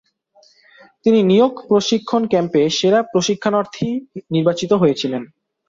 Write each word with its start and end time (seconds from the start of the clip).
তিনি 1.05 1.19
নিয়োগ 1.23 1.53
প্রশিক্ষণ 1.69 2.21
ক্যাম্পে 2.27 2.61
'সেরা 2.69 2.99
প্রশিক্ষণার্থী' 3.11 3.89
নির্বাচিত 4.33 4.71
হয়েছিলেন। 4.73 5.23